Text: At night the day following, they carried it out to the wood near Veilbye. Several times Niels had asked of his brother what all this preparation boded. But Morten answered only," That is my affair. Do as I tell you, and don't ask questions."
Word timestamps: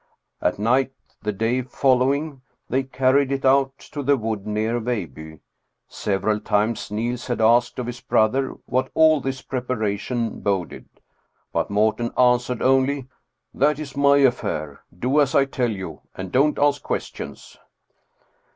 At 0.41 0.57
night 0.57 0.93
the 1.21 1.31
day 1.31 1.61
following, 1.61 2.41
they 2.67 2.81
carried 2.81 3.31
it 3.31 3.45
out 3.45 3.77
to 3.91 4.01
the 4.01 4.17
wood 4.17 4.47
near 4.47 4.79
Veilbye. 4.79 5.41
Several 5.87 6.39
times 6.39 6.89
Niels 6.89 7.27
had 7.27 7.39
asked 7.39 7.77
of 7.77 7.85
his 7.85 8.01
brother 8.01 8.55
what 8.65 8.89
all 8.95 9.21
this 9.21 9.43
preparation 9.43 10.39
boded. 10.39 10.89
But 11.53 11.69
Morten 11.69 12.11
answered 12.17 12.63
only," 12.63 13.09
That 13.61 13.77
is 13.77 13.95
my 13.95 14.17
affair. 14.17 14.81
Do 14.97 15.19
as 15.21 15.35
I 15.35 15.45
tell 15.45 15.69
you, 15.69 16.01
and 16.15 16.31
don't 16.31 16.57
ask 16.57 16.81
questions." 16.81 17.57